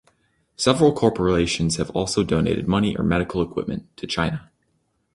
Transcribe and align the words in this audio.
Several 0.55 0.93
corporations 0.93 1.75
have 1.75 1.91
also 1.91 2.23
donated 2.23 2.67
money 2.67 2.95
or 2.97 3.03
medical 3.03 3.39
equipment 3.39 3.85
to 3.97 4.07
China. 4.07 4.49